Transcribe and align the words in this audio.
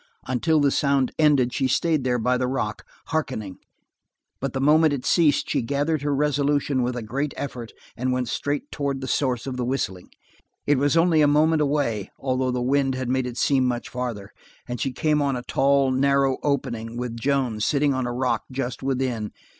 Until 0.25 0.59
the 0.59 0.71
sound 0.71 1.11
ended 1.19 1.53
she 1.53 1.67
stayed 1.67 2.03
there 2.03 2.17
by 2.17 2.35
the 2.35 2.47
rock, 2.47 2.83
hearkening, 3.09 3.59
but 4.39 4.53
the 4.53 4.59
moment 4.59 4.93
it 4.93 5.05
ceased 5.05 5.47
she 5.47 5.61
gathered 5.61 6.01
her 6.01 6.15
resolution 6.15 6.81
with 6.81 6.95
a 6.95 7.03
great 7.03 7.35
effort 7.37 7.71
and 7.95 8.11
went 8.11 8.27
straight 8.27 8.71
toward 8.71 8.99
the 9.01 9.07
source 9.07 9.45
of 9.45 9.57
the 9.57 9.63
whistling. 9.63 10.09
It 10.65 10.79
was 10.79 10.97
only 10.97 11.21
a 11.21 11.27
moment 11.27 11.61
away, 11.61 12.09
although 12.17 12.49
the 12.49 12.63
wind 12.63 12.95
had 12.95 13.09
made 13.09 13.27
it 13.27 13.37
seem 13.37 13.63
much 13.65 13.89
farther, 13.89 14.31
and 14.67 14.81
she 14.81 14.91
came 14.91 15.21
on 15.21 15.35
the 15.35 15.43
tall, 15.43 15.91
narrow 15.91 16.37
opening 16.41 16.97
with 16.97 17.15
Joan 17.19 17.59
sitting 17.59 17.93
on 17.93 18.07
a 18.07 18.11
rock 18.11 18.45
just 18.51 18.81
within. 18.81 19.31